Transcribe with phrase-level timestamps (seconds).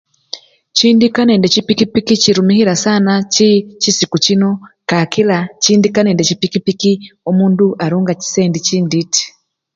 [0.77, 3.11] Chindika nende chipikipiki chirumikhibwa sana
[3.81, 4.49] chisiku chino
[4.89, 6.91] kakila, chindika nende chipikipiki
[7.29, 9.23] omundu arunga chisendi chintiti.